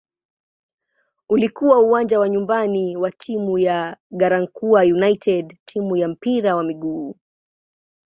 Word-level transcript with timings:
Ulikuwa 1.29 1.79
uwanja 1.79 2.19
wa 2.19 2.29
nyumbani 2.29 2.97
wa 2.97 3.11
timu 3.11 3.57
ya 3.57 3.97
"Garankuwa 4.11 4.81
United" 4.83 5.57
timu 5.65 5.95
ya 5.97 6.07
mpira 6.07 6.55
wa 6.55 6.63
miguu. 6.63 7.15